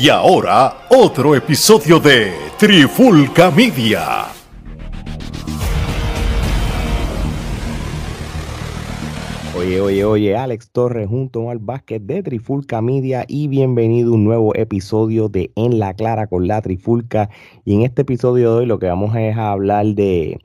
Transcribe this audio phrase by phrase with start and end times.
[0.00, 4.26] Y ahora, otro episodio de Trifulca Media.
[9.58, 14.22] Oye, oye, oye, Alex Torres junto al básquet de Trifulca Media y bienvenido a un
[14.22, 17.28] nuevo episodio de En la Clara con la Trifulca.
[17.64, 20.38] Y en este episodio de hoy lo que vamos es a hablar de,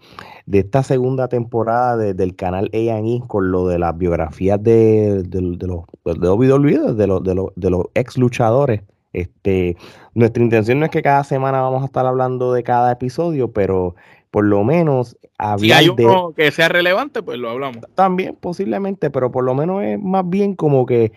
[0.47, 5.67] de esta segunda temporada del canal A&E con lo de las biografías de, de, de
[5.67, 8.81] los de, de los, de los, de los ex luchadores
[9.13, 9.77] este,
[10.13, 13.95] nuestra intención no es que cada semana vamos a estar hablando de cada episodio, pero
[14.31, 17.77] por lo menos hablar si hay uno que sea relevante, pues lo hablamos.
[17.93, 21.11] También posiblemente, pero por lo menos es más bien como que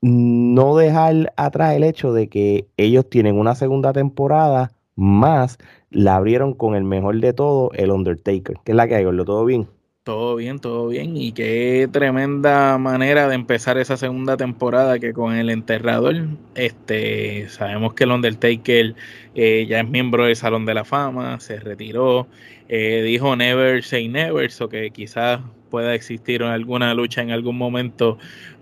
[0.00, 5.58] no dejar atrás el hecho de que ellos tienen una segunda temporada más
[5.90, 8.58] la abrieron con el mejor de todo, el Undertaker.
[8.64, 9.04] que es la que hay?
[9.04, 9.68] ¿Lo todo bien?
[10.06, 11.16] Todo bien, todo bien.
[11.16, 16.26] Y qué tremenda manera de empezar esa segunda temporada que con el enterrador.
[16.54, 18.94] Este, sabemos que el Undertaker
[19.34, 22.28] eh, ya es miembro del Salón de la Fama, se retiró,
[22.68, 28.16] eh, dijo never say never, o que quizás pueda existir alguna lucha en algún momento,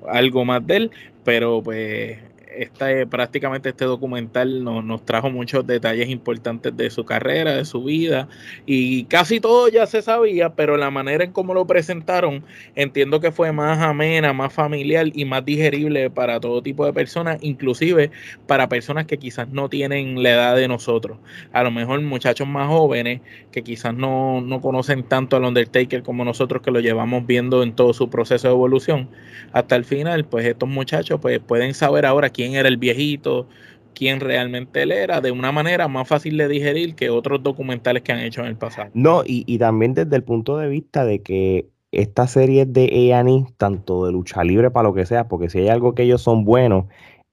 [0.09, 0.91] algo más de él,
[1.25, 2.19] pero pues
[2.59, 7.84] este, prácticamente este documental nos, nos, trajo muchos detalles importantes de su carrera, de su
[7.84, 8.28] vida,
[8.67, 13.31] y casi todo ya se sabía, pero la manera en cómo lo presentaron, entiendo que
[13.31, 18.11] fue más amena, más familiar y más digerible para todo tipo de personas, inclusive
[18.48, 21.19] para personas que quizás no tienen la edad de nosotros.
[21.53, 23.20] A lo mejor muchachos más jóvenes
[23.53, 27.72] que quizás no, no conocen tanto al Undertaker como nosotros que lo llevamos viendo en
[27.72, 29.09] todo su proceso de evolución
[29.53, 33.49] hasta el final, pues estos muchachos pues pueden saber ahora quién era el viejito,
[33.95, 38.13] quién realmente él era, de una manera más fácil de digerir que otros documentales que
[38.13, 38.91] han hecho en el pasado.
[38.95, 43.47] No, y, y también desde el punto de vista de que esta serie de A&E,
[43.57, 46.45] tanto de lucha libre para lo que sea, porque si hay algo que ellos son
[46.45, 46.85] buenos,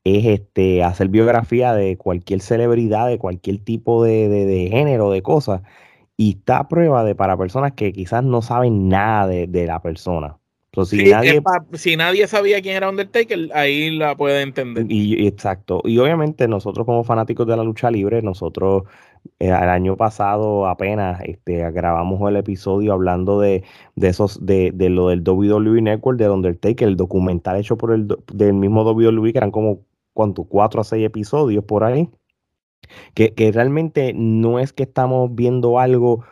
[0.04, 5.22] es este hacer biografía de cualquier celebridad, de cualquier tipo de, de, de género, de
[5.22, 5.62] cosas,
[6.18, 9.82] y está a prueba de para personas que quizás no saben nada de, de la
[9.82, 10.40] persona
[10.84, 11.42] si, nadie,
[11.74, 14.86] si, nadie, sabía quién era Undertaker, ahí la puede entender.
[14.90, 15.82] Y, exacto.
[15.86, 18.84] Y obviamente nosotros como fanáticos de la lucha libre, nosotros
[19.40, 23.64] eh, el año pasado apenas este, grabamos el episodio hablando de,
[23.96, 28.08] de esos, de, de, lo del WWE Network, de Undertaker, el documental hecho por el
[28.34, 29.80] del mismo WWE, que eran como
[30.14, 30.44] ¿cuánto?
[30.44, 32.10] cuatro a seis episodios por ahí.
[33.16, 36.24] Que, que realmente no es que estamos viendo algo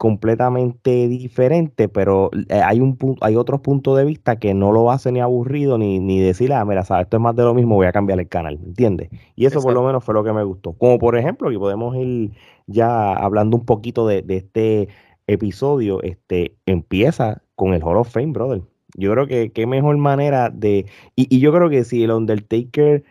[0.00, 5.12] completamente diferente, pero eh, hay un hay otros puntos de vista que no lo hace
[5.12, 7.86] ni aburrido ni, ni decir, ah, mira, sabes, esto es más de lo mismo, voy
[7.86, 9.10] a cambiar el canal, ¿entiendes?
[9.36, 10.72] Y eso por lo menos fue lo que me gustó.
[10.72, 12.30] Como por ejemplo, y podemos ir
[12.66, 14.88] ya hablando un poquito de, este
[15.26, 18.62] episodio, este empieza con el Hall of Fame, brother.
[18.94, 20.86] Yo creo que qué mejor manera de...
[21.14, 23.04] Y, y yo creo que si el Undertaker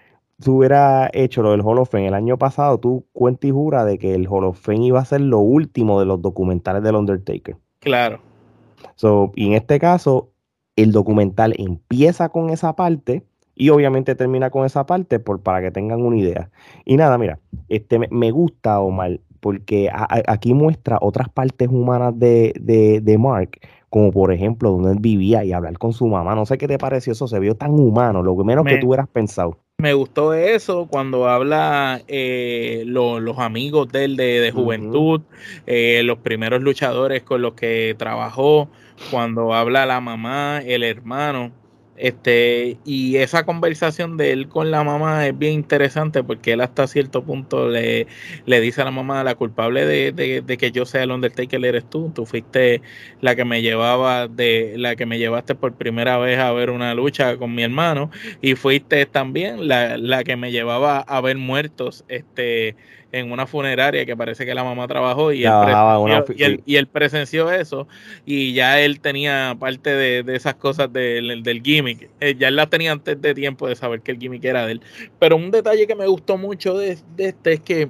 [0.44, 3.86] tú hubieras hecho lo del Hall of Fame el año pasado, tú cuenta y jura
[3.86, 6.96] de que el Hall of Fame iba a ser lo último de los documentales del
[6.96, 7.58] Undertaker.
[7.80, 8.20] Claro.
[8.96, 10.30] So, y en este caso,
[10.76, 13.24] el documental empieza con esa parte
[13.56, 16.50] y obviamente termina con esa parte por, para que tengan una idea.
[16.86, 23.02] Y nada, mira, este, me gusta, Omar, porque aquí muestra otras partes humanas de, de,
[23.02, 26.36] de Mark como por ejemplo donde él vivía y hablar con su mamá.
[26.36, 29.08] No sé qué te pareció eso, se vio tan humano, lo menos que tú hubieras
[29.08, 29.58] pensado.
[29.80, 35.22] Me gustó eso cuando habla eh, los amigos de él de, juventud,
[35.68, 38.70] eh, los primeros luchadores con los que trabajó,
[39.10, 41.54] cuando habla la mamá, el hermano.
[42.00, 46.88] Este, y esa conversación de él con la mamá es bien interesante porque él hasta
[46.88, 48.08] cierto punto le,
[48.46, 51.90] le dice a la mamá, la culpable de, de, que yo sea el Undertaker eres
[51.90, 52.82] tú, tú fuiste
[53.20, 56.94] la que me llevaba de, la que me llevaste por primera vez a ver una
[56.94, 58.12] lucha con mi hermano.
[58.42, 62.78] Y fuiste también la, la que me llevaba a ver muertos, este,
[63.12, 67.52] en una funeraria que parece que la mamá trabajó y, él, presenció, y, él, presenció
[67.52, 67.88] eso
[68.26, 72.10] y ya él tenía parte de, esas cosas del, del gimmick.
[72.20, 74.74] Eh, ya él las tenía antes de tiempo de saber que el gimmick era de
[74.74, 74.82] él.
[75.18, 77.90] Pero un detalle que me gustó mucho de, este es que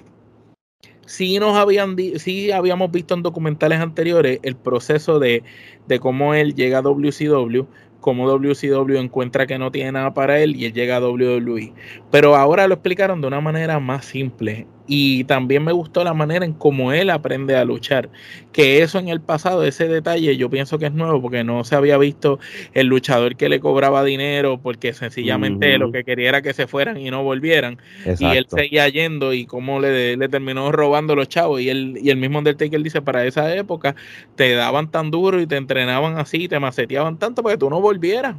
[1.05, 5.43] sí nos habían sí habíamos visto en documentales anteriores el proceso de,
[5.87, 7.65] de cómo él llega a WCW
[7.99, 11.73] cómo WCW encuentra que no tiene nada para él y él llega a WWE.
[12.11, 16.43] Pero ahora lo explicaron de una manera más simple y también me gustó la manera
[16.43, 18.09] en cómo él aprende a luchar.
[18.51, 21.75] Que eso en el pasado, ese detalle, yo pienso que es nuevo porque no se
[21.75, 22.39] había visto
[22.73, 26.97] el luchador que le cobraba dinero porque sencillamente lo que quería era que se fueran
[26.97, 27.77] y no volvieran.
[28.17, 31.61] Y él seguía yendo y cómo le, le, terminó robando los chavos.
[31.61, 33.95] Y, él, y el mismo Undertaker dice, para esa época
[34.35, 37.79] te daban tan duro y te entrenaban así, te maceteaban tanto para que tú no
[37.79, 38.37] volvieras.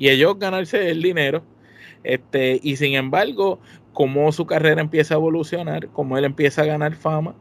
[0.00, 1.44] Y ellos ganarse el dinero.
[2.02, 3.60] Este, y sin embargo,
[3.92, 7.34] cómo su carrera empieza a evolucionar, cómo él empieza a ganar fama,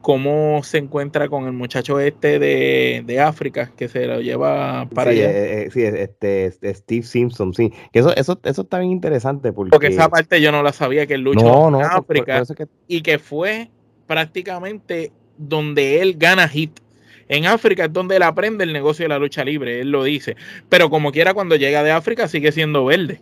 [0.00, 5.30] cómo se encuentra con el muchacho este de, África que se lo lleva para allá.
[5.30, 7.72] Eh, eh, sí, este, Steve Simpson, sí.
[7.92, 9.70] Eso, eso, eso está bien interesante porque...
[9.70, 12.42] porque esa parte yo no la sabía que él luchó en África
[12.86, 13.70] y que fue
[14.06, 16.80] prácticamente donde él gana hit.
[17.28, 20.36] En África es donde él aprende el negocio de la lucha libre, él lo dice.
[20.68, 23.20] Pero como quiera, cuando llega de África sigue siendo verde.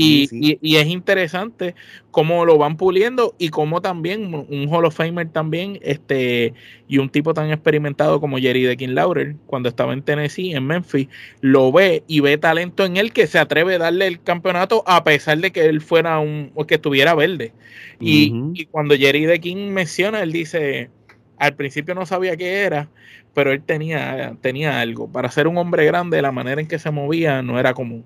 [0.00, 1.74] Y, es interesante
[2.12, 6.54] cómo lo van puliendo y cómo también un Hall of Famer también, este,
[6.86, 10.66] y un tipo tan experimentado como Jerry de King Laurer, cuando estaba en Tennessee, en
[10.66, 11.08] Memphis,
[11.40, 15.02] lo ve y ve talento en él que se atreve a darle el campeonato a
[15.02, 17.52] pesar de que él fuera un, que estuviera verde.
[18.00, 20.90] Y, y cuando Jerry de King menciona, él dice,
[21.38, 22.88] al principio no sabía qué era,
[23.34, 25.10] pero él tenía, tenía algo.
[25.10, 28.04] Para ser un hombre grande, la manera en que se movía no era común.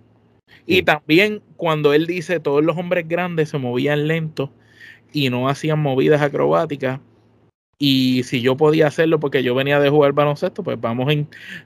[0.67, 4.51] Y también cuando él dice todos los hombres grandes se movían lentos
[5.13, 7.01] y no hacían movidas acrobáticas.
[7.85, 11.13] Y si yo podía hacerlo porque yo venía de jugar baloncesto, pues vamos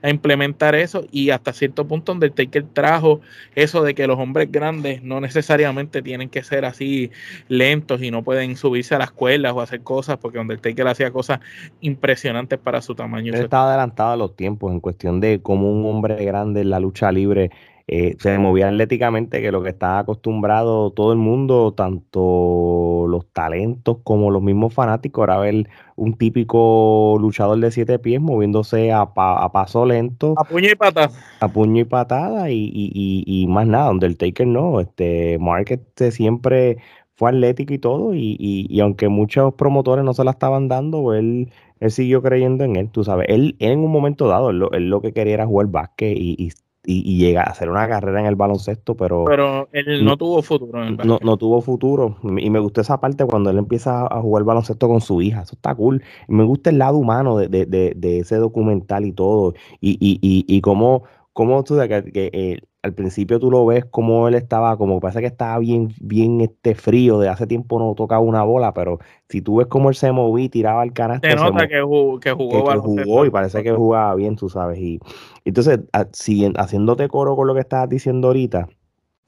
[0.03, 1.05] a, implementar eso.
[1.13, 3.21] Y hasta cierto punto Undertaker trajo
[3.55, 7.11] eso de que los hombres grandes no necesariamente tienen que ser así
[7.49, 11.41] lentos y no pueden subirse a las cuerdas o hacer cosas, porque Undertaker hacía cosas
[11.83, 13.35] impresionantes para su tamaño.
[13.35, 16.81] Él estaba adelantado a los tiempos en cuestión de cómo un hombre grande en la
[16.81, 17.51] lucha libre
[17.89, 23.99] eh, se movía atléticamente, que lo que está acostumbrado todo el mundo, tanto los talentos
[24.03, 29.87] como los mismos fanáticos, era ver un típico luchador de siete pies moviéndose a, paso
[29.87, 30.35] lento.
[30.37, 31.11] A puño y patada.
[31.39, 36.79] A puño y patada y, y, más nada, Undertaker no, este Mark este, siempre
[37.15, 41.91] fue atlético y todo, y, aunque muchos promotores no se la estaban dando, él, él
[41.93, 45.35] siguió creyendo en él, tú sabes, él, en un momento dado, él lo, que quería
[45.35, 46.51] era jugar básquet y, y,
[46.87, 49.25] llega a hacer una carrera en el baloncesto, pero...
[49.27, 52.17] Pero él no, tuvo futuro en el no, no, tuvo futuro.
[52.39, 55.43] Y me gustó esa parte cuando él empieza a jugar baloncesto con su hija.
[55.43, 56.03] Eso está cool.
[56.29, 59.55] Y me gusta el lado humano de, de, de, ese documental y todo.
[59.81, 61.05] Y, y, y, y cómo,
[61.37, 65.21] cómo tú, que, que eh, al principio tú lo ves como él estaba, como parece
[65.21, 69.43] que estaba bien, bien este frío, de hace tiempo no tocaba una bola, pero si
[69.43, 71.29] tú ves cómo él se movía y tiraba el canasto.
[71.29, 74.79] Se nota que, jugó, que jugó, y parece que jugaba bien, tú sabes.
[74.79, 74.99] Y
[75.45, 78.71] entonces, haciéndote coro con lo que estabas diciendo ahorita,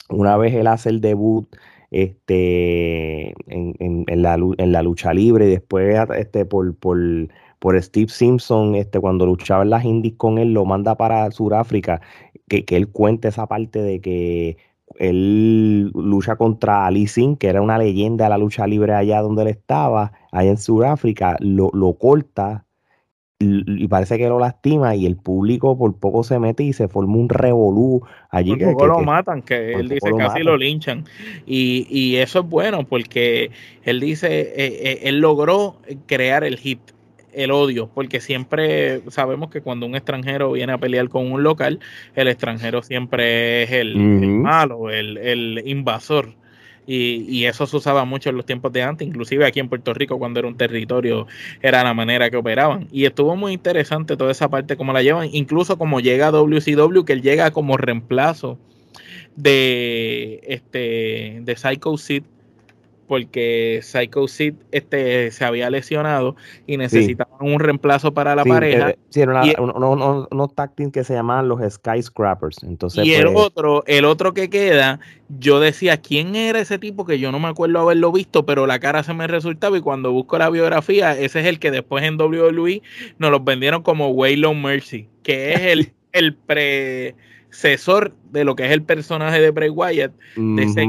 [0.08, 1.46] una vez él hace el debut
[1.90, 3.74] este, en,
[4.08, 6.96] en, la, en la lucha libre y después este, por, por
[7.58, 12.00] por Steve Simpson, este, cuando luchaba en las indies con él, lo manda para Sudáfrica,
[12.48, 14.56] que, que él cuente esa parte de que
[14.96, 19.42] él lucha contra Ali Singh, que era una leyenda de la lucha libre allá donde
[19.42, 22.64] él estaba, allá en Sudáfrica, lo, lo corta
[23.40, 27.16] y, parece que lo lastima y el público por poco se mete y se forma
[27.16, 28.56] un revolú allí.
[28.56, 31.04] Por poco lo matan, que él dice casi lo linchan.
[31.46, 33.52] Y, y, eso es bueno porque
[33.84, 35.76] él dice, eh, eh, él logró
[36.06, 36.80] crear el hit
[37.32, 41.80] el odio, porque siempre sabemos que cuando un extranjero viene a pelear con un local,
[42.14, 46.34] el extranjero siempre es el, malo, el, invasor.
[46.86, 50.18] Y, eso se usaba mucho en los tiempos de antes, inclusive aquí en Puerto Rico
[50.18, 51.26] cuando era un territorio
[51.60, 52.88] era la manera que operaban.
[52.90, 57.12] Y estuvo muy interesante toda esa parte como la llevan, incluso como llega WCW, que
[57.12, 58.58] él llega como reemplazo
[59.36, 62.22] de este de Psycho Sid
[63.08, 66.36] porque Psycho Sid este, se había lesionado
[66.66, 68.90] y necesitaban un reemplazo para la pareja.
[68.90, 70.54] Eh, sí, eran unos uno,
[70.92, 72.62] que se llamaban los Skyscrapers.
[72.62, 77.06] Entonces, y el pues otro, el otro que queda, yo decía, ¿quién era ese tipo?
[77.06, 80.12] Que yo no me acuerdo haberlo visto, pero la cara se me resultaba y cuando
[80.12, 82.82] busco la biografía, ese es el que después en WWE
[83.18, 88.72] nos los vendieron como Waylon Mercy, que es el, el predecesor de lo que es
[88.72, 90.86] el personaje de Bray Wyatt, de ese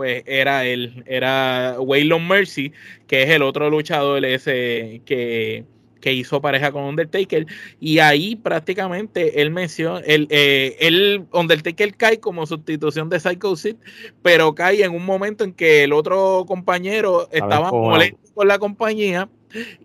[0.00, 2.72] pues era él, era Waylon Mercy,
[3.06, 5.66] que es el otro luchador ese que,
[6.00, 7.44] que hizo pareja con Undertaker.
[7.80, 13.76] Y ahí prácticamente él menciona, el, eh, el Undertaker cae como sustitución de Psycho Sid,
[14.22, 19.28] pero cae en un momento en que el otro compañero estaba molesto con la compañía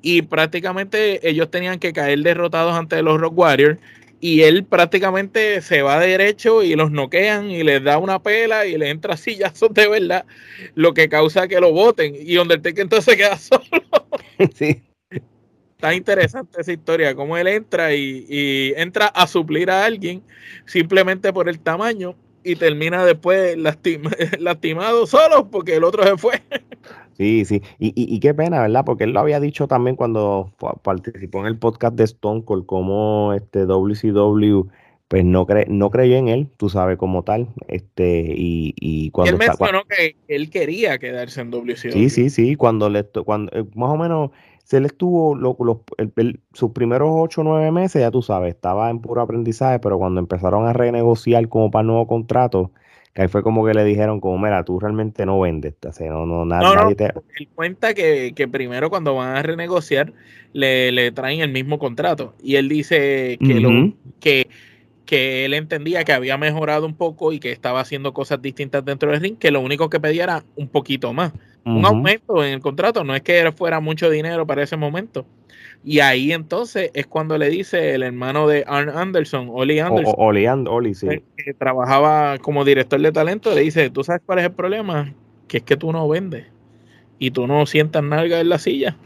[0.01, 3.79] y prácticamente ellos tenían que caer derrotados ante los Rock Warriors
[4.19, 8.77] y él prácticamente se va derecho y los noquean y les da una pela y
[8.77, 10.25] le entra sillazos de verdad,
[10.73, 13.63] lo que causa que lo voten y Undertaker entonces queda solo.
[14.53, 14.81] Sí.
[15.75, 20.23] Está interesante esa historia, cómo él entra y, y, entra a suplir a alguien
[20.65, 23.57] simplemente por el tamaño y termina después
[24.39, 26.41] lastimado solo porque el otro se fue.
[27.17, 27.61] Sí, sí.
[27.79, 28.83] Y, y, qué pena, ¿verdad?
[28.85, 30.51] Porque él lo había dicho también cuando
[30.83, 34.69] participó en el podcast de Stone Cold, como este WCW
[35.07, 37.47] pues no, cre no creyó en él, tú sabes, como tal.
[37.67, 39.33] Este, y, y cuando.
[39.33, 41.91] él mencionó que él quería quedarse en WCW.
[41.91, 42.55] Sí, sí, sí.
[42.55, 44.31] Cuando le cuando eh, más o menos
[44.63, 45.55] se le estuvo lo,
[46.53, 50.19] sus primeros ocho o nueve meses, ya tú sabes, estaba en puro aprendizaje, pero cuando
[50.19, 52.71] empezaron a renegociar como para el nuevo contrato,
[53.15, 56.11] que ahí fue como que le dijeron, como, mira, tú realmente no vendes, o sea,
[56.11, 60.11] no, no, nada, no, Él cuenta que, que, primero cuando van a renegociar
[60.51, 64.47] le, le, traen el mismo contrato y él dice que, lo, que
[65.05, 69.11] que él entendía que había mejorado un poco y que estaba haciendo cosas distintas dentro
[69.11, 71.31] del ring, que lo único que pedía era un poquito más.
[71.65, 75.25] Un aumento en el contrato, no es que fuera mucho dinero para ese momento.
[75.83, 80.15] Y ahí entonces es cuando le dice el hermano de Arn Anderson, Oli Anderson,
[80.67, 81.07] Oli, sí.
[81.37, 85.13] que trabajaba como director de talento, le dice, ¿tú sabes cuál es el problema?
[85.47, 86.45] Que es que tú no vendes
[87.19, 88.97] y tú no sientas nalga en la silla,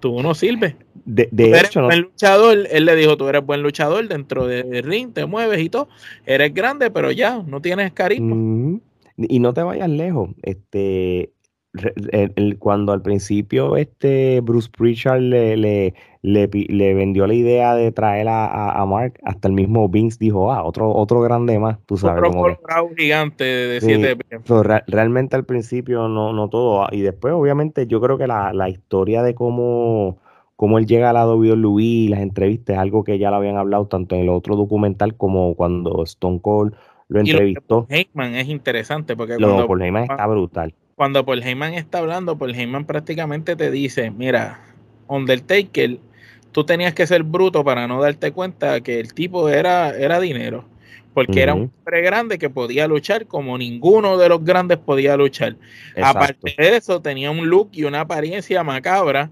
[0.00, 0.74] tú no sirves.
[1.06, 5.24] De, hecho, buen luchador, él le dijo, tú eres buen luchador dentro del ring, te
[5.24, 5.88] mueves y todo,
[6.26, 8.80] eres grande, pero ya, no tienes carisma.
[9.16, 11.30] Y no te vayas lejos, este,
[12.58, 18.80] cuando al principio este Bruce Pritchard le, le, le, vendió la idea de traer a,
[18.80, 22.22] a, Mark, hasta el mismo Vince dijo, ah, otro, otro grande más, tú sabes.
[22.34, 24.18] Otro gigante de 7
[24.86, 28.68] realmente al principio no, no todo, ah, y después obviamente yo creo que la, la
[28.68, 30.18] historia de cómo
[30.56, 33.86] cómo él llega a la WWE, las entrevistas, es algo que ya lo habían hablado
[33.86, 36.74] tanto en el otro documental como cuando Stone Cold
[37.08, 37.86] lo entrevistó.
[37.88, 40.74] Y Heyman es interesante porque lo Paul Heyman está brutal.
[40.96, 44.60] Cuando Paul Heyman está hablando, Paul Heyman prácticamente te dice, mira,
[45.08, 45.98] Undertaker,
[46.52, 50.64] tú tenías que ser bruto para no darte cuenta que el tipo era, era dinero.
[51.12, 55.56] Porque era un hombre grande que podía luchar como ninguno de los grandes podía luchar.
[56.02, 59.30] Aparte de eso, tenía un look y una apariencia macabra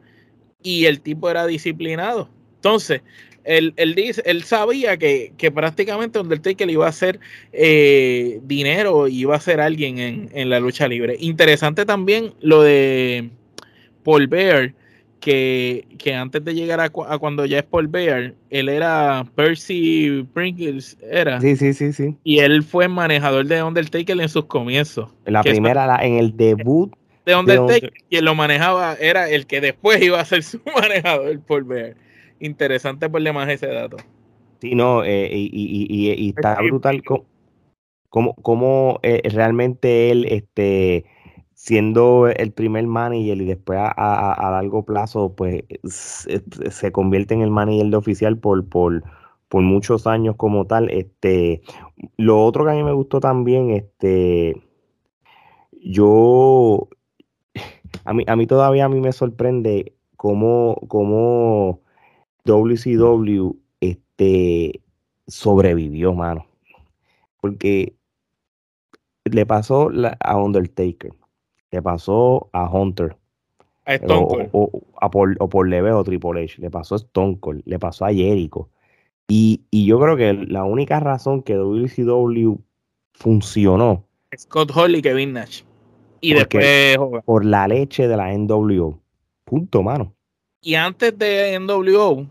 [0.63, 2.29] y el tipo era disciplinado.
[2.57, 3.03] Entonces,
[3.45, 7.21] él, él, dice, él sabía que, que prácticamente Undertaker iba a hacer
[7.53, 9.99] eh, dinero y iba a ser alguien
[10.33, 11.17] en, la lucha libre.
[11.21, 13.31] Interesante también lo de
[14.03, 14.75] Paul Bear,
[15.21, 21.41] que, antes de llegar a, cuando ya es Paul Bear, él era Percy Pringles, era.
[21.41, 22.15] Sí, sí, sí, sí.
[22.25, 25.11] Y él fue manejador de Undertaker en sus comienzos.
[25.25, 26.93] La primera, en el debut
[27.25, 31.65] de Undertaker, quien lo manejaba era el que después iba a ser su manejador por
[31.65, 31.97] ver.
[32.41, 33.97] Interesante por más ese dato.
[34.61, 37.03] Sí, no, eh, y, y, y, está brutal
[38.09, 41.05] como, como eh, realmente él, este,
[41.55, 47.87] siendo el primer manager y después a, largo plazo, pues se, convierte en el manager
[47.87, 49.03] de oficial por, por,
[49.49, 50.91] por muchos años como tal.
[50.91, 51.63] Este,
[52.17, 54.63] lo otro que a mí me gustó también, este,
[55.83, 56.89] yo
[58.05, 61.84] a mí, a mí todavía a mí me sorprende cómo, cómo
[62.45, 64.81] WCW este,
[65.27, 66.47] sobrevivió, mano.
[67.41, 67.95] Porque
[69.25, 71.13] le pasó a Undertaker,
[71.71, 73.17] le pasó a Hunter,
[73.87, 74.49] a Stone Cold.
[74.53, 74.71] O,
[75.01, 78.07] a por, o por Leve o Triple H, le pasó a Stone Cold, le pasó
[78.07, 78.69] a Jericho.
[79.29, 82.57] Y, y yo creo que la única razón que WCW
[83.13, 84.05] funcionó.
[84.37, 85.63] Scott Hall y Kevin Nash.
[86.21, 88.99] Y después Por la leche de la NWO.
[89.45, 90.15] Punto, mano.
[90.61, 92.27] Y antes de NWO,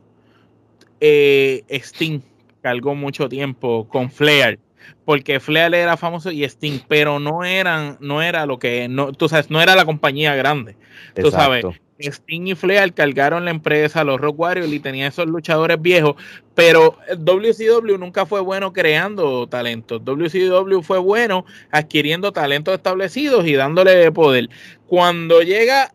[1.05, 2.21] eh, Sting
[2.61, 4.57] cargó mucho tiempo con Flair.
[5.03, 9.27] Porque Flair era famoso y Sting, pero no eran, no era lo que, no, tú
[9.27, 10.77] sabes, no era la compañía grande.
[11.13, 11.65] Tú sabes,
[11.99, 16.15] Sting y Flair cargaron la empresa, los Rock Warriors y tenían esos luchadores viejos,
[16.55, 20.03] pero WCW nunca fue bueno creando talentos.
[20.05, 24.49] WCW fue bueno adquiriendo talentos establecidos y dándole poder.
[24.87, 25.93] Cuando llega,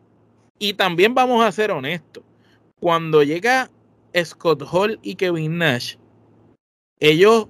[0.59, 2.23] y también vamos a ser honestos,
[2.79, 3.71] cuando llega
[4.25, 5.97] Scott Hall y Kevin Nash,
[7.01, 7.47] ellos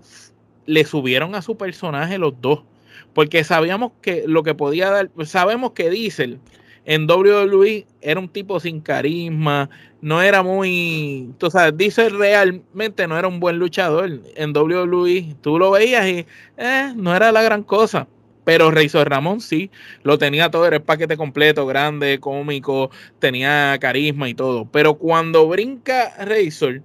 [0.66, 2.64] le subieron a su personaje los dos,
[3.14, 6.38] porque sabíamos que lo que podía dar, sabemos que Diesel
[6.84, 9.68] en WWE era un tipo sin carisma,
[10.00, 15.58] no era muy, tú sabes, dice realmente no era un buen luchador en WWE, tú
[15.58, 18.08] lo veías y eh, no era la gran cosa.
[18.48, 19.70] Pero Razor Ramón sí,
[20.04, 24.64] lo tenía todo, era el paquete completo, grande, cómico, tenía carisma y todo.
[24.72, 26.80] Pero cuando brinca Razor,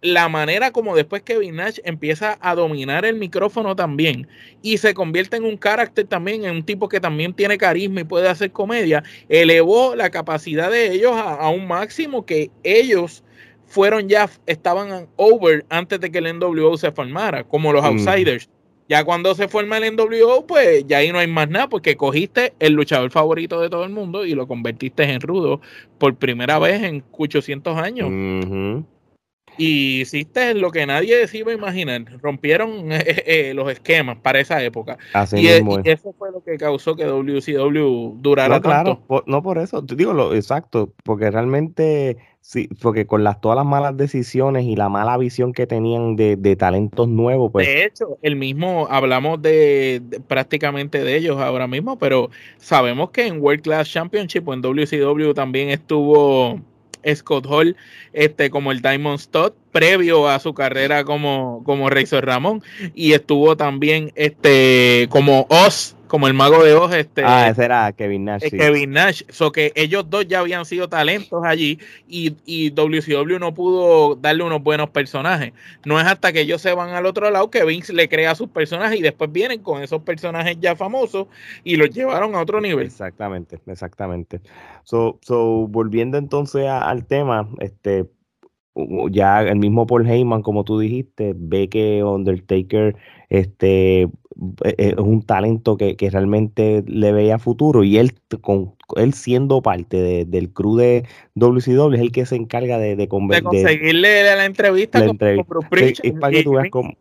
[0.00, 4.28] la manera como después Kevin Nash empieza a dominar el micrófono también
[4.62, 8.04] y se convierte en un carácter también, en un tipo que también tiene carisma y
[8.04, 13.24] puede hacer comedia, elevó la capacidad de ellos a, un máximo que ellos
[13.66, 18.48] fueron ya, estaban over antes de que el NWO se formara, como los outsiders.
[18.88, 22.54] Ya cuando se forma el NWO, pues ya ahí no hay más nada, porque cogiste
[22.60, 25.60] el luchador favorito de todo el mundo y lo convertiste en rudo
[25.98, 28.08] por primera vez en 800 años.
[29.58, 32.04] Y hiciste lo que nadie se iba a imaginar.
[32.20, 34.98] Rompieron eh, eh, los esquemas para esa época.
[35.32, 35.46] y,
[35.84, 40.12] eso fue lo que causó que WCW durara no, claro, no por eso, te digo
[40.12, 45.16] lo exacto, porque realmente sí, porque con las todas las malas decisiones y la mala
[45.18, 47.66] visión que tenían de, talentos nuevos, pues.
[47.66, 53.40] De hecho, el mismo, hablamos de, prácticamente de ellos ahora mismo, pero sabemos que en
[53.40, 56.60] World Class Championship o en WCW también estuvo
[57.14, 57.76] Scott Hall
[58.12, 62.62] este, como el Diamond Stud previo a su carrera como, como Razor Ramón.
[62.94, 67.22] Y estuvo también este, como Oz como el mago de Oz, este.
[67.24, 68.44] Ah, ese era Kevin Nash.
[68.44, 69.22] Eh, Kevin Nash.
[69.28, 74.44] So que ellos dos ya habían sido talentos allí y, y, WCW no pudo darle
[74.44, 75.52] unos buenos personajes.
[75.84, 78.48] No es hasta que ellos se van al otro lado que Vince le crea sus
[78.48, 81.26] personajes y después vienen con esos personajes ya famosos
[81.64, 82.86] y los llevaron a otro nivel.
[82.86, 84.40] Exactamente, exactamente.
[84.84, 88.06] So, so volviendo entonces al tema, este,
[89.10, 92.96] ya el mismo Paul Heyman, como tú dijiste, ve que Undertaker
[93.28, 94.08] este,
[94.62, 100.50] es un talento que, realmente le veía futuro y él, con, él siendo parte del
[100.52, 106.12] crew de WCW es el que se encarga de, de, conseguirle la, entrevista, con, es
[106.20, 106.94] para que tú veas como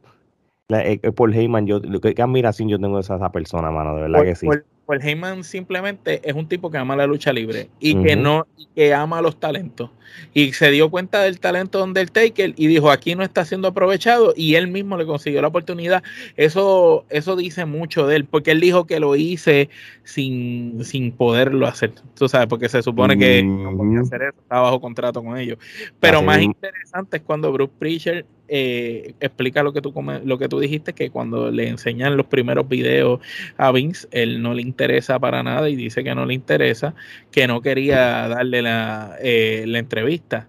[0.69, 4.35] eh, Paul Heyman, yo, qué admiración yo tengo de esa, persona, mano, de verdad que
[4.35, 4.47] sí.
[4.85, 8.93] Pues Heyman simplemente es un tipo que ama la lucha libre y que no que
[8.93, 9.89] ama los talentos.
[10.33, 14.33] Y se dio cuenta del talento de Undertaker y dijo aquí no está siendo aprovechado
[14.35, 16.03] y él mismo le consiguió la oportunidad.
[16.35, 19.69] Eso eso dice mucho de él porque él dijo que lo hice
[20.03, 21.93] sin, sin poderlo hacer.
[22.15, 25.57] Tú sabes porque se supone que no podía hacer eso estaba bajo contrato con ellos.
[25.99, 30.59] Pero más interesante es cuando Bruce Preacher eh, explica lo que tú lo que tú
[30.59, 33.19] dijiste que cuando le enseñan los primeros videos
[33.57, 36.93] a Vince él no le interesa para nada y dice que no le interesa,
[37.31, 40.47] que no quería darle la, eh, la entrevista.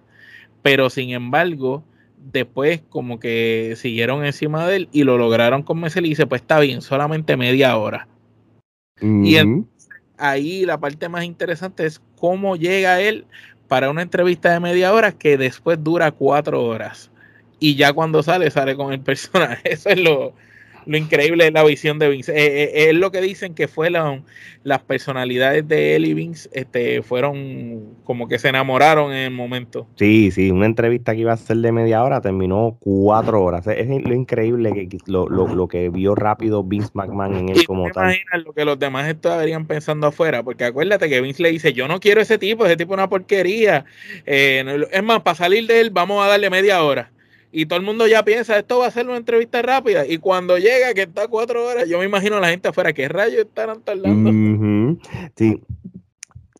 [0.61, 1.83] Pero sin embargo,
[2.31, 6.59] después como que siguieron encima de él y lo lograron convencer y dice, pues está
[6.59, 8.07] bien, solamente media hora.
[8.99, 9.37] Y
[10.17, 13.25] ahí la parte más interesante es cómo llega él
[13.67, 17.11] para una entrevista de media hora que después dura cuatro horas.
[17.59, 19.61] Y ya cuando sale, sale con el personaje.
[19.71, 20.33] Eso es lo,
[20.87, 22.31] lo increíble de la visión de Vince.
[22.31, 27.01] Eh, eh, es lo que dicen que fue las personalidades de él y Vince este,
[27.03, 29.87] fueron como que se enamoraron en el momento.
[29.95, 33.67] Sí, sí, una entrevista que iba a ser de media hora terminó cuatro horas.
[33.67, 38.05] Es, lo increíble que lo, lo, que vio rápido Vince McMahon en él como tal.
[38.05, 41.89] Imaginas lo que los demás estarían pensando afuera, porque acuérdate que Vince le dice, yo
[41.89, 43.83] no quiero ese tipo, ese tipo es una porquería.
[44.25, 47.11] Eh, es más, para salir de él vamos a darle media hora
[47.51, 50.05] y todo el mundo ya piensa, esto va a ser una entrevista rápida.
[50.05, 53.07] Y cuando llega, que está cuatro horas, yo me imagino a la gente afuera, ¿qué
[53.07, 54.97] rayos estarán tardando?
[55.35, 55.61] Sí.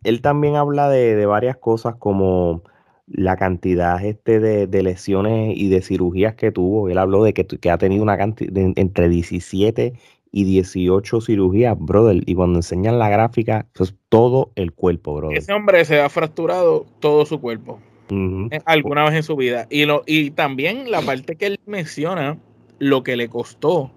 [0.03, 2.63] Él también habla de, varias cosas como
[3.07, 6.89] la cantidad este de, lesiones y de cirugías que tuvo.
[6.89, 9.93] Él habló de que, que ha tenido una cantidad entre 17
[10.31, 12.21] y 18 cirugías, brother.
[12.25, 15.37] Y cuando enseñan la gráfica, eso es todo el cuerpo, brother.
[15.37, 17.79] Ese hombre se ha fracturado todo su cuerpo.
[18.09, 19.67] Eh, alguna vez en su vida.
[19.69, 22.37] Y, lo, y también la parte que él menciona,
[22.79, 23.91] lo que le costó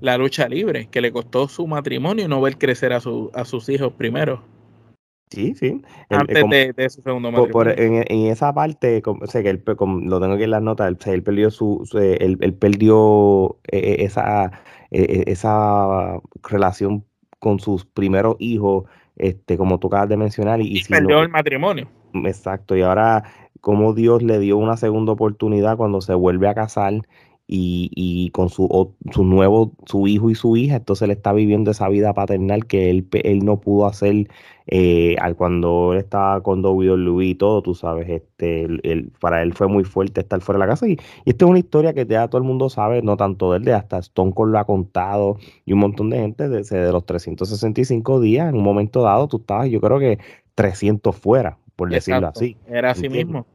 [0.00, 3.44] la lucha libre, que le costó su matrimonio y no ver crecer a, su, a
[3.44, 4.42] sus hijos primero.
[5.30, 5.80] Sí, sí.
[6.10, 6.44] Antes
[6.76, 7.74] de, su segundo matrimonio.
[7.76, 11.88] en, esa parte, sé que él, lo tengo que en las notas, él, perdió su,
[11.94, 14.52] él, perdió eh, eh, esa,
[14.90, 17.04] esa relación
[17.38, 18.84] con sus primeros hijos,
[19.16, 20.60] este, como tú acabas de mencionar.
[20.60, 21.88] Y, perdió el matrimonio.
[22.12, 23.24] Exacto, y ahora
[23.62, 27.02] cómo Dios le dio una segunda oportunidad cuando se vuelve a casar
[27.46, 31.88] y, con su, su nuevo, su hijo y su hija, entonces él está viviendo esa
[31.88, 34.28] vida paternal que él, él no pudo hacer
[34.66, 38.68] eh, cuando él estaba con WWE y todo, tú sabes, este,
[39.20, 41.92] para él fue muy fuerte estar fuera de la casa y, esta es una historia
[41.92, 45.36] que ya todo el mundo sabe, no tanto de hasta Stone Cold lo ha contado
[45.66, 49.38] y un montón de gente desde de los 365 días, en un momento dado tú
[49.38, 50.18] estabas, yo creo que
[50.54, 52.56] 300 fuera, por decirlo así.
[52.66, 53.46] Era así mismo.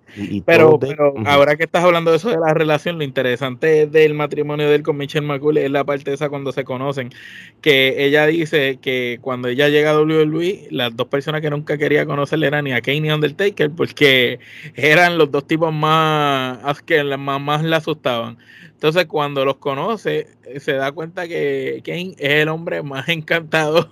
[0.45, 4.67] Pero pero ahora que estás hablando de eso de la relación, lo interesante del matrimonio
[4.67, 7.09] de él con Michelle McCool es la parte esa cuando se conocen,
[7.61, 12.05] que ella dice que cuando ella llega a WWE, las dos personas que nunca quería
[12.05, 14.39] conocerle eran ni a Kane ni a Undertaker, porque
[14.75, 18.37] eran los dos tipos más que más, más la asustaban.
[18.77, 20.27] Entonces, cuando los conoce,
[20.59, 23.89] se da cuenta que Kane es el hombre más encantador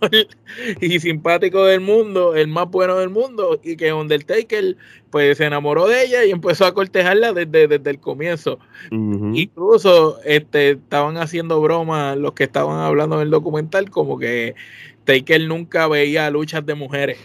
[0.80, 4.78] y simpático del mundo, el más bueno del mundo, y que Undertaker
[5.16, 8.60] pues se enamoró de ella y empezó a cortejarla desde, desde el comienzo.
[8.92, 14.56] Incluso este, estaban haciendo bromas los que estaban hablando en el documental, como que
[15.06, 17.18] Taker nunca veía luchas de mujeres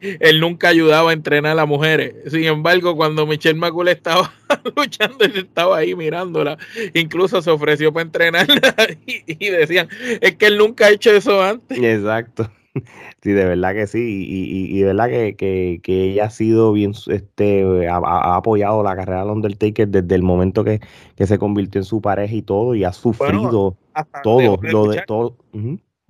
[0.00, 2.14] él nunca ayudaba a entrenar a las mujeres.
[2.30, 4.32] Sin embargo, cuando Michelle McCool estaba
[4.74, 6.56] luchando, él estaba ahí mirándola.
[6.94, 8.74] Incluso se ofreció para entrenarla
[9.06, 9.90] y, decían,
[10.22, 11.76] es que él nunca ha hecho eso antes.
[11.76, 12.50] Exacto.
[13.22, 14.26] Sí, de verdad que sí.
[14.28, 19.88] Y, de verdad que, ella ha sido bien, este, ha, apoyado la carrera de Undertaker
[19.88, 20.80] desde el momento que,
[21.18, 23.76] se convirtió en su pareja y todo, y ha sufrido
[24.22, 25.36] todo, lo de todo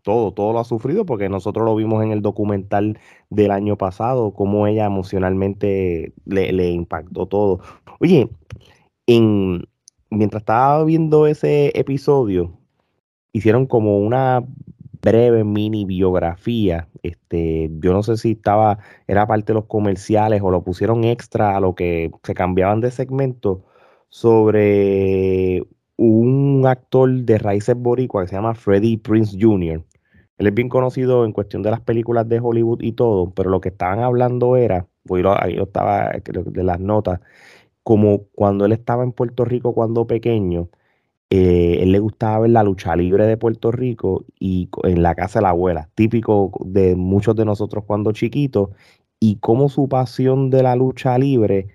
[0.02, 4.32] todo, todo lo ha sufrido porque nosotros lo vimos en el documental del año pasado,
[4.32, 7.60] cómo ella emocionalmente le, impactó todo.
[8.00, 8.28] Oye,
[9.06, 9.64] en,
[10.10, 12.52] mientras estaba viendo ese episodio,
[13.32, 14.44] hicieron como una
[15.02, 16.88] breve mini biografía.
[17.02, 21.56] Este, yo no sé si estaba, era parte de los comerciales o lo pusieron extra
[21.56, 23.64] a lo que se cambiaban de segmento
[24.08, 25.62] sobre
[25.96, 29.84] un actor de raíces boricua que se llama Freddie Prince Jr.
[30.38, 33.60] Él es bien conocido en cuestión de las películas de Hollywood y todo, pero lo
[33.60, 37.20] que estaban hablando era, pues ahí yo estaba de las notas,
[37.82, 40.70] como cuando él estaba en Puerto Rico cuando pequeño,
[41.30, 45.38] eh, él le gustaba ver la lucha libre de Puerto Rico y en la casa
[45.38, 48.70] de la abuela, típico de muchos de nosotros cuando chiquitos,
[49.20, 51.68] y cómo su pasión de la lucha libre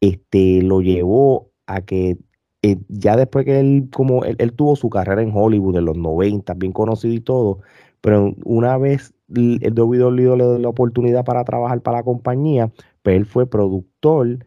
[0.00, 2.18] este, lo llevó a que
[2.62, 6.54] eh, ya después que él, como él, tuvo su carrera en Hollywood en los 90,
[6.54, 7.60] bien conocido y todo,
[8.00, 13.16] pero una vez el WWE le dio la oportunidad para trabajar para la compañía, pues
[13.16, 14.46] él fue productor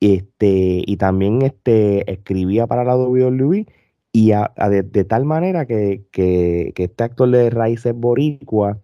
[0.00, 3.66] este, y también este, escribía para la WWE
[4.12, 8.78] y de, tal manera que, que, este actor de raíces boricua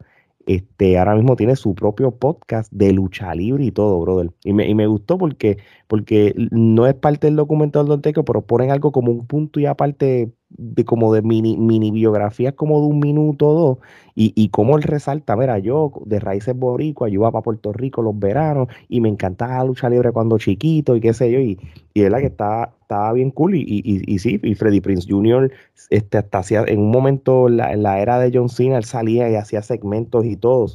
[0.47, 4.31] este, ahora mismo tiene su propio podcast de lucha libre y todo, brother.
[4.45, 5.59] Y me, y me gustó porque,
[5.89, 9.67] porque no es parte del documental de Teco, pero ponen algo como un punto y
[9.67, 13.79] aparte de como de mini, mini biografías como de un minuto o dos,
[14.15, 18.03] y, y como él resalta, mira, yo de raíces boricua, yo iba para Puerto Rico
[18.03, 21.59] los veranos, y me encantaba la lucha libre cuando chiquito, y qué sé yo, y,
[21.93, 25.07] y es la que estaba, estaba bien cool, y, y, y, sí, y Freddy Prince
[25.11, 25.51] Jr.
[25.91, 29.35] Este, hasta hacía, en un momento en la, era de John Cena, él salía y
[29.35, 30.69] hacía segmentos y todo,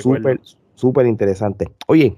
[0.00, 0.40] súper,
[0.74, 1.68] súper interesante.
[1.88, 2.16] Oye,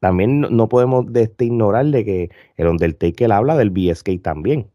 [0.00, 4.66] también no podemos de este ignorar de que el Undertaker habla del BSK también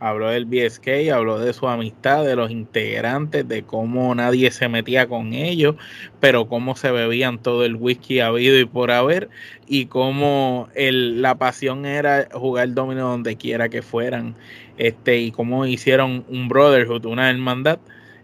[0.00, 5.06] habló del BSK, habló de su amistad, de los integrantes, de cómo nadie se metía
[5.08, 5.76] con ellos,
[6.20, 9.28] pero cómo se bebían todo el whisky habido y por haber,
[9.66, 14.34] y cómo el, la pasión era jugar domino donde quiera que fueran,
[14.76, 17.78] este, y cómo hicieron un brotherhood, una hermandad,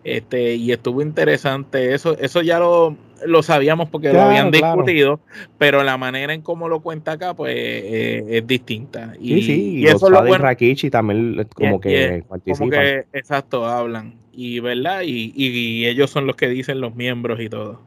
[0.05, 5.21] este, y estuvo interesante eso, eso ya lo lo sabíamos porque lo habían discutido,
[5.59, 9.15] pero la manera en cómo lo cuenta acá, pues eh, es distinta.
[9.21, 10.45] Y, sí, y, eso lo bueno.
[10.45, 12.73] Rakichi también como que participan.
[13.13, 14.15] exacto, hablan.
[14.33, 17.83] Y verdad, y, ellos son los que dicen los miembros y todo.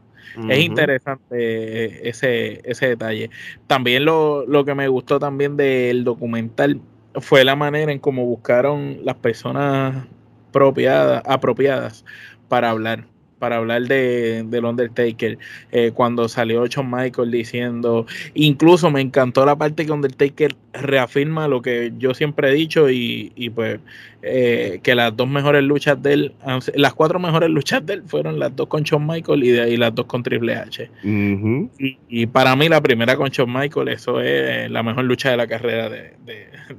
[0.50, 3.30] Es interesante ese, ese detalle.
[3.68, 6.82] También lo, lo que me gustó también del documental
[7.22, 10.08] fue la manera en cómo buscaron las personas
[10.52, 12.06] apropiadas
[12.48, 13.06] para hablar
[13.44, 15.38] para hablar de, del Undertaker,
[15.74, 21.62] eh, cuando salió Shawn Michael diciendo, incluso me encantó la parte que Undertaker reafirma lo
[21.62, 23.82] que yo siempre he dicho y, y pues
[24.22, 26.34] eh, que las dos mejores luchas de él,
[26.76, 29.76] las cuatro mejores luchas de él fueron las dos con Shawn Michael y de ahí
[29.76, 30.90] las dos con Triple H.
[31.04, 35.48] y, para mí la primera con Shawn Michael, eso es la mejor lucha de la
[35.48, 36.14] carrera de,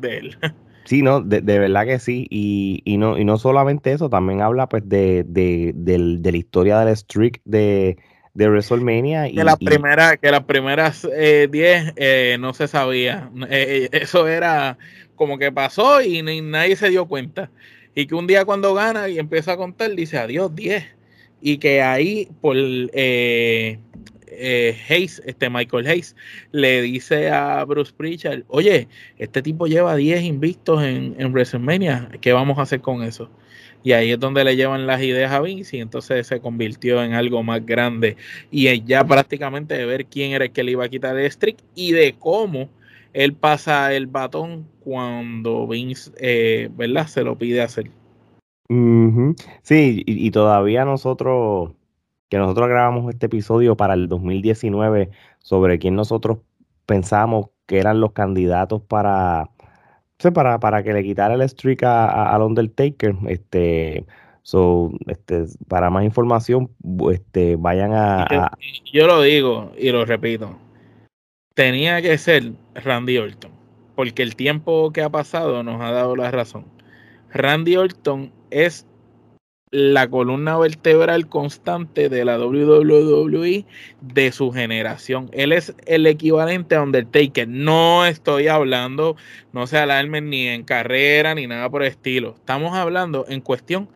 [0.00, 0.38] de él.
[0.84, 2.26] Sí, no, de, verdad que sí.
[2.30, 6.80] Y, y, no, y no solamente eso, también habla pues de, de, de, la historia
[6.80, 7.96] del streak de,
[8.34, 9.30] de WrestleMania.
[9.30, 13.30] Que, las primeras, que las primeras 10 eh, eh, no se sabía.
[13.48, 14.76] Eh, eso era
[15.14, 17.50] como que pasó y nadie se dio cuenta.
[17.94, 20.84] Y que un día cuando gana y empieza a contar, dice adiós 10.
[21.40, 22.56] Y que ahí por
[24.38, 26.16] eh, Hayes, este Michael Hayes,
[26.52, 32.58] le dice a Bruce Pritchard, oye, este tipo lleva 10 invictos en, WrestleMania, ¿qué vamos
[32.58, 33.30] a hacer con eso?
[33.82, 37.12] Y ahí es donde le llevan las ideas a Vince y entonces se convirtió en
[37.12, 38.16] algo más grande.
[38.50, 41.58] Y ya prácticamente de ver quién era el que le iba a quitar el streak
[41.74, 42.70] y de cómo
[43.12, 47.06] él pasa el batón cuando Vince, eh, ¿verdad?
[47.06, 47.90] Se lo pide hacer.
[49.62, 51.72] Sí, y, todavía nosotros
[52.34, 56.38] que nosotros grabamos este episodio para el 2019 sobre quién nosotros
[56.84, 59.50] pensamos que eran los candidatos para,
[60.34, 63.14] para, para que le quitara el streak a, al Undertaker.
[63.28, 64.04] Este,
[64.42, 66.72] so, este, para más información,
[67.12, 68.50] este, vayan a,
[68.92, 70.58] Yo lo digo y lo repito.
[71.54, 73.52] Tenía que ser Randy Orton,
[73.94, 76.64] porque el tiempo que ha pasado nos ha dado la razón.
[77.32, 78.88] Randy Orton es
[79.74, 83.64] la columna vertebral constante de la WWE
[84.02, 85.28] de su generación.
[85.32, 87.48] Él es el equivalente a Undertaker.
[87.48, 89.16] No estoy hablando,
[89.52, 92.36] no se alarmen ni en carrera ni nada por el estilo.
[92.36, 93.88] Estamos hablando en cuestión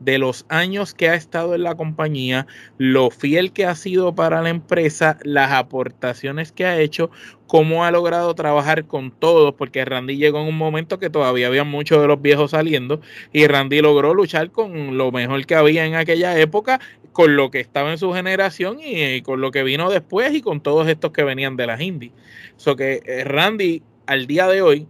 [0.00, 2.46] de los años que ha estado en la compañía,
[2.78, 7.10] lo fiel que ha sido para la empresa, las aportaciones que ha hecho,
[7.46, 11.64] cómo ha logrado trabajar con todos, porque Randy llegó en un momento que todavía había
[11.64, 13.00] muchos de los viejos saliendo
[13.32, 16.80] y Randy logró luchar con lo mejor que había en aquella época,
[17.12, 20.60] con lo que estaba en su generación y, con lo que vino después y con
[20.60, 22.12] todos estos que venían de las indies.
[22.56, 24.86] So que eh, Randy al día de hoy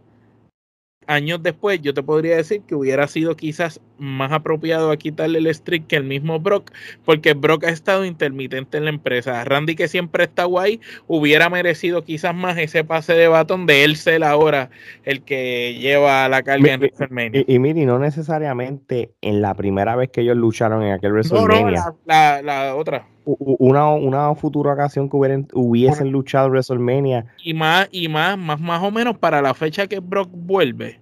[1.06, 5.52] años después, yo te podría decir que hubiera sido quizás más apropiado a quitarle el
[5.54, 6.70] streak que el mismo Brock,
[7.04, 9.42] porque Brock ha estado intermitente en la empresa.
[9.44, 13.96] Randy, que siempre está guay, hubiera merecido quizás más ese pase de batón de él
[13.96, 14.70] ser ahora
[15.04, 17.44] el que lleva la carga en WrestleMania.
[17.46, 21.84] Y, y, mire, no necesariamente en la primera vez que ellos lucharon en aquel WrestleMania.
[21.86, 23.06] No, la, la, otra.
[23.26, 27.26] Una, una futura ocasión que hubieran, hubiesen luchado WrestleMania.
[27.42, 31.00] Y más, y más, más, más o menos para la fecha que Brock vuelve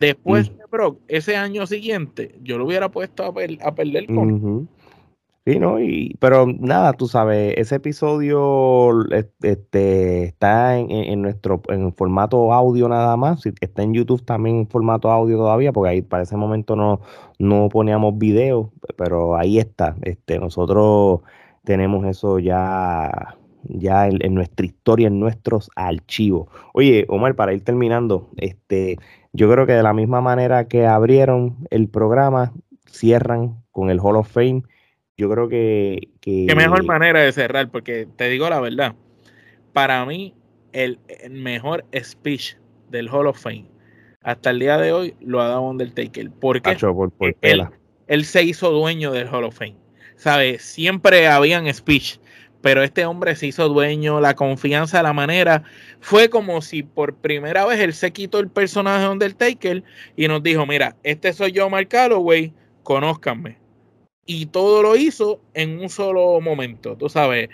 [0.00, 4.68] Después de Brock, ese año siguiente, yo lo hubiera puesto a, perder con.
[5.48, 5.80] Sí, ¿no?
[5.80, 8.92] Y, pero nada, tú sabes, ese episodio
[9.40, 13.46] este, está en, nuestro en formato audio nada más.
[13.62, 17.00] Está en YouTube también en formato audio todavía, porque ahí para ese momento no,
[17.38, 19.96] no poníamos video, pero ahí está.
[20.02, 21.20] Este, nosotros
[21.64, 26.48] tenemos eso ya, ya en, en nuestra historia, en nuestros archivos.
[26.74, 28.98] Oye, Omar, para ir terminando, este,
[29.32, 32.52] yo creo que de la misma manera que abrieron el programa,
[32.86, 34.64] cierran con el Hall of Fame.
[35.18, 38.94] Yo creo que, Qué mejor manera de cerrar, porque te digo la verdad.
[39.72, 40.32] Para mí,
[40.72, 40.98] el,
[41.30, 42.54] mejor speech
[42.88, 43.66] del Hall of Fame
[44.22, 46.30] hasta el día de hoy lo ha dado Undertaker.
[46.30, 46.76] ¿Por qué?
[46.80, 47.64] Porque él,
[48.06, 49.76] él, se hizo dueño del Hall of Fame.
[50.16, 50.62] ¿Sabes?
[50.62, 52.18] Siempre habían speech
[52.60, 55.62] pero este hombre se hizo dueño, la confianza, la manera,
[56.00, 59.84] fue como si por primera vez él se quitó el personaje de Undertaker
[60.16, 62.52] y nos dijo, mira, este soy yo, Mark Calloway,
[62.82, 63.58] conózcanme.
[64.30, 67.48] Y todo lo hizo en un solo momento, tú sabes.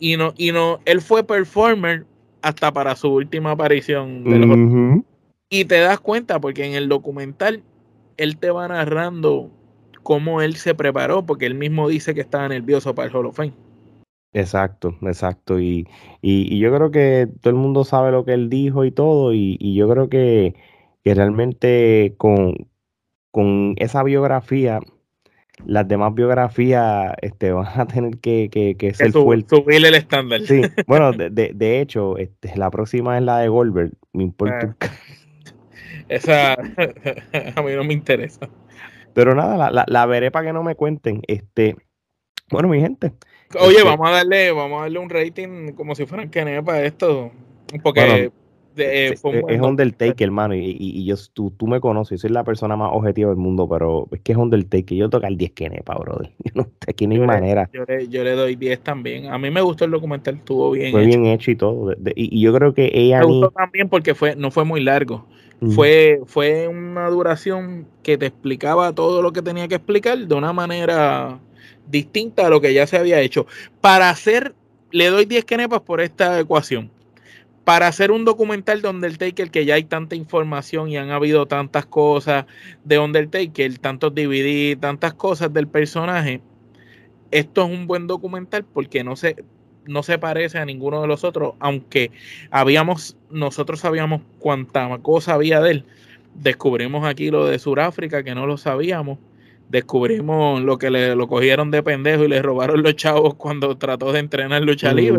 [0.00, 2.04] Y no, y no, él fue performer
[2.42, 5.04] hasta para su última aparición.
[5.48, 7.62] Y te das cuenta, porque en el documental
[8.16, 9.50] él te va narrando
[10.02, 13.36] cómo él se preparó, porque él mismo dice que estaba nervioso para el Hall of
[13.36, 13.54] Fame.
[14.32, 15.60] Exacto, exacto.
[15.60, 15.86] Y,
[16.20, 19.32] y, yo creo que todo el mundo sabe lo que él dijo y todo.
[19.32, 20.54] Y, y yo creo que,
[21.02, 22.68] que realmente con,
[23.30, 24.80] con, esa biografía,
[25.64, 29.58] las demás biografías este, van a tener que, que, que ser fuertes.
[29.58, 30.40] Subir el estándar.
[30.42, 33.92] Sí, bueno, de, de, de, hecho, este, la próxima es la de Goldberg.
[34.12, 34.76] Me importa.
[34.80, 34.86] Ah.
[36.08, 36.52] esa
[37.56, 38.48] a mí no me interesa.
[39.14, 41.22] Pero nada, la, la, la veré para que no me cuenten.
[41.26, 41.76] Este,
[42.50, 43.12] bueno, mi gente.
[43.60, 47.32] Oye, vamos a darle, vamos a darle un rating como si fueran que para esto.
[47.82, 48.30] Porque
[48.76, 52.90] eh, es, Undertaker, hermano, y, y, yo, tú, tú me conoces, soy la persona más
[52.92, 56.30] objetiva del mundo, pero es que es Undertaker, yo toca el 10 Kenepa, brother.
[56.54, 57.68] No, aquí no hay manera.
[57.70, 59.26] yo, le, yo, le, doy 10 también.
[59.26, 61.94] A mí me gustó el documental, estuvo bien Fue bien hecho y todo.
[62.14, 63.20] y, yo creo que ella...
[63.20, 65.26] Me gustó también porque fue, no fue muy largo.
[65.74, 70.52] Fue, fue una duración que te explicaba todo lo que tenía que explicar de una
[70.52, 71.40] manera
[71.88, 73.46] distinta a lo que ya se había hecho.
[73.80, 74.54] Para hacer,
[74.90, 76.90] le doy 10 kenepas por esta ecuación.
[77.66, 81.84] Para hacer un documental de Undertaker que ya hay tanta información y han habido tantas
[81.84, 82.46] cosas
[82.84, 86.40] de Undertaker, tantos DVD, tantas cosas del personaje,
[87.32, 89.42] esto es un buen documental porque no se,
[89.84, 92.12] no se parece a ninguno de los otros, aunque
[92.52, 95.84] habíamos, nosotros sabíamos cuánta cosa había de él.
[96.36, 99.18] Descubrimos aquí lo de Sudáfrica, que no lo sabíamos
[99.68, 104.12] descubrimos lo que le lo cogieron de pendejo y le robaron los chavos cuando trató
[104.12, 105.18] de entrenar lucha libre.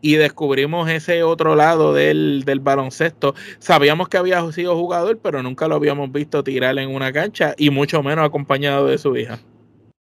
[0.00, 3.34] Y descubrimos ese otro lado del, del, baloncesto.
[3.58, 7.70] Sabíamos que había sido jugador, pero nunca lo habíamos visto tirar en una cancha y
[7.70, 9.38] mucho menos acompañado de su hija.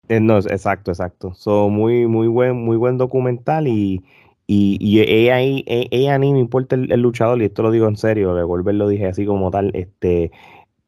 [0.09, 1.33] Eh, no, exacto, exacto.
[1.35, 4.05] So, muy, muy buen, muy buen documental y,
[4.47, 7.97] y, y ella, ella, ni me importa el, el, luchador, y esto lo digo en
[7.97, 10.31] serio, de volver lo dije así como tal, este,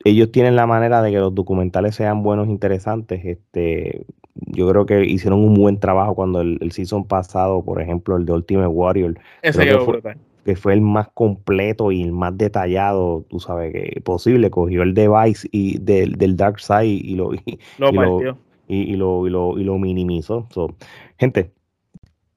[0.06, 3.24] ellos tienen la manera de que los documentales sean buenos, interesantes.
[3.24, 4.06] Este,
[4.46, 8.26] yo creo que hicieron un buen trabajo cuando el, el season pasado, por ejemplo, el
[8.26, 10.00] de Ultimate Warrior, Ese que, fue,
[10.44, 14.50] que, fue, el más completo y el más detallado, tú sabes, que posible.
[14.50, 18.96] Cogió el device y del, del Dark Side y lo, y, lo, y lo, y,
[18.96, 20.46] lo, y, lo, y lo minimizó.
[20.50, 20.74] So,
[21.18, 21.52] gente,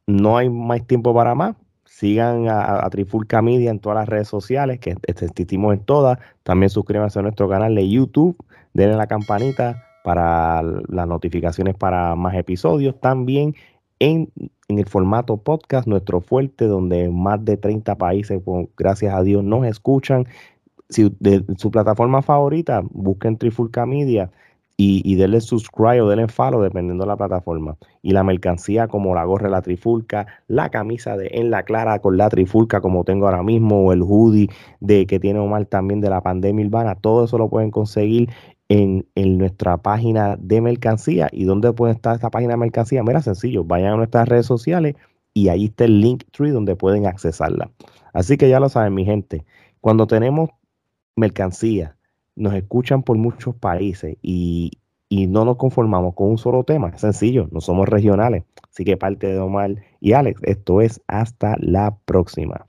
[0.07, 1.55] no hay más tiempo para más
[1.99, 6.17] sigan a, a, Trifulca Media en todas las redes sociales, que existimos en todas.
[6.43, 8.37] También suscríbanse a nuestro canal de YouTube,
[8.73, 12.99] denle la campanita, para las notificaciones para más episodios.
[12.99, 13.55] También
[13.99, 14.31] en,
[14.67, 18.41] el formato podcast, nuestro fuerte, donde más de 30 países,
[18.77, 20.25] gracias a Dios, nos escuchan.
[20.89, 24.31] Si de su plataforma favorita, busquen Trifulca Media
[24.77, 27.77] y, y denle subscribe o denle follow dependiendo de la plataforma.
[28.01, 31.99] Y la mercancía como la gorra de la trifulca, la camisa de en la clara
[31.99, 35.99] con la trifulca como tengo ahora mismo, o el hoodie de que tiene Omar también
[35.99, 38.29] de la pandemia urbana, todo eso lo pueden conseguir
[38.69, 41.27] en, en, nuestra página de mercancía.
[41.31, 43.03] ¿Y dónde puede estar esta página de mercancía?
[43.03, 44.95] Mira, sencillo, vayan a nuestras redes sociales
[45.33, 47.71] y ahí está el link tree donde pueden accesarla.
[48.13, 49.45] Así que ya lo saben, mi gente,
[49.81, 50.49] cuando tenemos
[51.15, 51.95] mercancía,
[52.35, 54.71] nos escuchan por muchos países y,
[55.11, 56.97] no nos conformamos con un solo tema.
[56.97, 58.43] Sencillo, no somos regionales.
[58.69, 62.65] Así que parte de Omar y Alex, esto es hasta la próxima.